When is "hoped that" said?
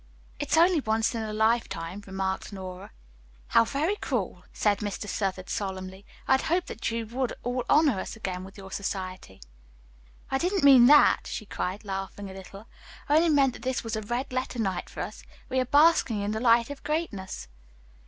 6.41-6.89